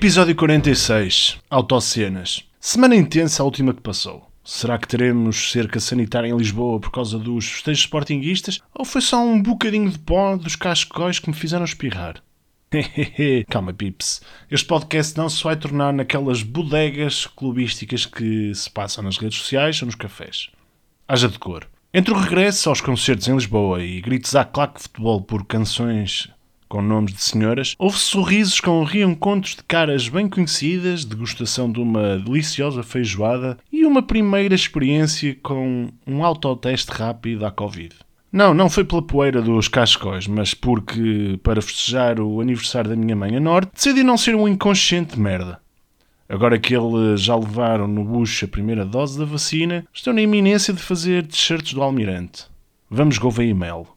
Episódio 0.00 0.34
46 0.34 1.40
Autocenas. 1.50 2.48
Semana 2.58 2.96
intensa 2.96 3.42
a 3.42 3.44
última 3.44 3.74
que 3.74 3.82
passou. 3.82 4.32
Será 4.42 4.78
que 4.78 4.88
teremos 4.88 5.52
cerca 5.52 5.78
sanitária 5.78 6.26
em 6.26 6.34
Lisboa 6.34 6.80
por 6.80 6.90
causa 6.90 7.18
dos 7.18 7.46
festejos 7.46 7.82
sportinguistas? 7.82 8.62
Ou 8.74 8.86
foi 8.86 9.02
só 9.02 9.22
um 9.22 9.42
bocadinho 9.42 9.90
de 9.90 9.98
pó 9.98 10.38
dos 10.38 10.56
cascóis 10.56 11.18
que 11.18 11.28
me 11.28 11.36
fizeram 11.36 11.66
espirrar? 11.66 12.22
Calma, 13.50 13.74
pips. 13.74 14.22
Este 14.50 14.66
podcast 14.66 15.18
não 15.18 15.28
se 15.28 15.44
vai 15.44 15.54
tornar 15.54 15.92
naquelas 15.92 16.42
bodegas 16.42 17.26
clubísticas 17.26 18.06
que 18.06 18.54
se 18.54 18.70
passam 18.70 19.04
nas 19.04 19.18
redes 19.18 19.38
sociais 19.38 19.82
ou 19.82 19.86
nos 19.86 19.96
cafés. 19.96 20.48
Haja 21.06 21.28
de 21.28 21.38
cor. 21.38 21.68
Entre 21.92 22.14
o 22.14 22.18
regresso 22.18 22.70
aos 22.70 22.80
concertos 22.80 23.28
em 23.28 23.34
Lisboa 23.34 23.84
e 23.84 24.00
gritos 24.00 24.34
à 24.34 24.46
claque 24.46 24.78
de 24.78 24.84
futebol 24.84 25.20
por 25.20 25.44
canções 25.44 26.30
com 26.70 26.80
nomes 26.80 27.12
de 27.12 27.20
senhoras, 27.20 27.74
houve 27.76 27.98
sorrisos 27.98 28.60
com 28.60 28.84
reencontros 28.84 29.56
de 29.56 29.64
caras 29.64 30.08
bem 30.08 30.28
conhecidas, 30.28 31.04
degustação 31.04 31.70
de 31.70 31.80
uma 31.80 32.16
deliciosa 32.16 32.84
feijoada 32.84 33.58
e 33.72 33.84
uma 33.84 34.00
primeira 34.00 34.54
experiência 34.54 35.36
com 35.42 35.88
um 36.06 36.24
autoteste 36.24 36.92
rápido 36.92 37.44
à 37.44 37.50
Covid. 37.50 37.96
Não, 38.32 38.54
não 38.54 38.70
foi 38.70 38.84
pela 38.84 39.02
poeira 39.02 39.42
dos 39.42 39.66
cascóis, 39.66 40.28
mas 40.28 40.54
porque, 40.54 41.40
para 41.42 41.60
festejar 41.60 42.20
o 42.20 42.40
aniversário 42.40 42.88
da 42.88 42.94
minha 42.96 43.16
mãe 43.16 43.36
a 43.36 43.40
norte, 43.40 43.72
decidi 43.74 44.04
não 44.04 44.16
ser 44.16 44.36
um 44.36 44.46
inconsciente 44.46 45.16
de 45.16 45.20
merda. 45.20 45.60
Agora 46.28 46.56
que 46.56 46.72
eles 46.72 47.20
já 47.20 47.34
levaram 47.34 47.88
no 47.88 48.04
bucho 48.04 48.44
a 48.44 48.48
primeira 48.48 48.84
dose 48.84 49.18
da 49.18 49.24
vacina, 49.24 49.84
estão 49.92 50.12
na 50.12 50.22
iminência 50.22 50.72
de 50.72 50.80
fazer 50.80 51.26
t-shirts 51.26 51.74
do 51.74 51.82
Almirante. 51.82 52.44
Vamos 52.88 53.18
Gouveia 53.18 53.50
e 53.50 53.54
Mel. 53.54 53.96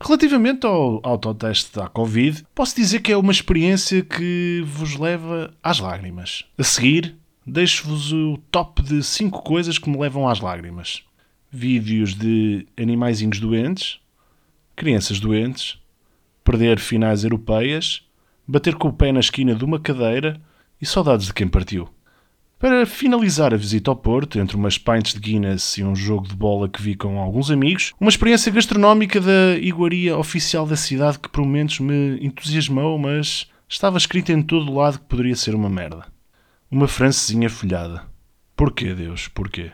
Relativamente 0.00 0.66
ao 0.66 1.00
autoteste 1.02 1.74
da 1.74 1.88
Covid, 1.88 2.44
posso 2.54 2.76
dizer 2.76 3.00
que 3.00 3.12
é 3.12 3.16
uma 3.16 3.32
experiência 3.32 4.02
que 4.02 4.62
vos 4.66 4.96
leva 4.96 5.54
às 5.62 5.78
lágrimas. 5.78 6.44
A 6.58 6.62
seguir, 6.62 7.16
deixo-vos 7.46 8.12
o 8.12 8.38
top 8.50 8.82
de 8.82 9.02
5 9.02 9.42
coisas 9.42 9.78
que 9.78 9.88
me 9.88 9.98
levam 9.98 10.28
às 10.28 10.40
lágrimas. 10.40 11.02
Vídeos 11.50 12.14
de 12.14 12.66
animaizinhos 12.76 13.40
doentes, 13.40 13.98
crianças 14.76 15.20
doentes, 15.20 15.78
perder 16.42 16.78
finais 16.78 17.24
europeias, 17.24 18.02
bater 18.46 18.74
com 18.74 18.88
o 18.88 18.92
pé 18.92 19.10
na 19.12 19.20
esquina 19.20 19.54
de 19.54 19.64
uma 19.64 19.80
cadeira 19.80 20.40
e 20.80 20.84
saudades 20.84 21.26
de 21.26 21.34
quem 21.34 21.48
partiu. 21.48 21.88
Para 22.64 22.86
finalizar 22.86 23.52
a 23.52 23.58
visita 23.58 23.90
ao 23.90 23.94
Porto, 23.94 24.38
entre 24.38 24.56
umas 24.56 24.78
pints 24.78 25.12
de 25.12 25.20
Guinness 25.20 25.76
e 25.76 25.84
um 25.84 25.94
jogo 25.94 26.26
de 26.26 26.34
bola 26.34 26.66
que 26.66 26.80
vi 26.80 26.94
com 26.94 27.18
alguns 27.18 27.50
amigos, 27.50 27.92
uma 28.00 28.08
experiência 28.08 28.50
gastronómica 28.50 29.20
da 29.20 29.54
iguaria 29.60 30.16
oficial 30.16 30.66
da 30.66 30.74
cidade 30.74 31.18
que 31.18 31.28
por 31.28 31.44
momentos 31.44 31.78
me 31.80 32.16
entusiasmou, 32.24 32.98
mas 32.98 33.50
estava 33.68 33.98
escrita 33.98 34.32
em 34.32 34.40
todo 34.40 34.72
lado 34.72 34.98
que 34.98 35.04
poderia 35.04 35.36
ser 35.36 35.54
uma 35.54 35.68
merda. 35.68 36.06
Uma 36.70 36.88
francesinha 36.88 37.50
folhada. 37.50 38.06
Porquê, 38.56 38.94
Deus, 38.94 39.28
porquê? 39.28 39.70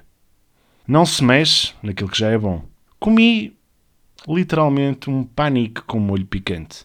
Não 0.85 1.07
se 1.07 1.23
mexe 1.23 1.73
naquilo 1.85 2.11
que 2.11 2.19
já 2.19 2.31
é 2.31 2.39
bom. 2.39 2.65
Comi, 2.99 3.57
literalmente, 4.27 5.09
um 5.09 5.23
panique 5.23 5.83
com 5.83 6.01
molho 6.01 6.27
picante. 6.27 6.85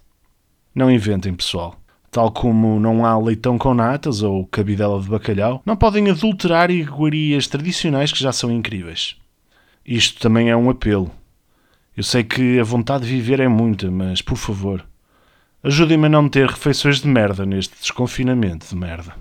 Não 0.76 0.92
inventem, 0.92 1.34
pessoal. 1.34 1.82
Tal 2.16 2.32
como 2.32 2.80
não 2.80 3.06
há 3.06 3.20
leitão 3.20 3.58
com 3.58 3.74
natas 3.74 4.24
ou 4.24 4.48
cabidela 4.48 5.02
de 5.02 5.10
bacalhau, 5.10 5.62
não 5.66 5.76
podem 5.76 6.10
adulterar 6.10 6.72
iguarias 6.72 7.46
tradicionais 7.46 8.10
que 8.10 8.24
já 8.24 8.32
são 8.32 8.50
incríveis. 8.50 9.18
Isto 9.86 10.22
também 10.22 10.50
é 10.50 10.56
um 10.56 10.70
apelo. 10.70 11.12
Eu 11.94 12.04
sei 12.04 12.24
que 12.24 12.58
a 12.58 12.64
vontade 12.64 13.04
de 13.04 13.12
viver 13.12 13.42
é 13.42 13.50
muita, 13.50 13.92
mas 13.92 14.22
por 14.22 14.38
favor, 14.38 14.86
ajudem-me 15.62 16.06
a 16.06 16.10
não 16.10 16.30
ter 16.30 16.48
refeições 16.48 17.02
de 17.02 17.08
merda 17.10 17.46
neste 17.46 17.78
desconfinamento 17.82 18.66
de 18.66 18.76
merda. 18.78 19.14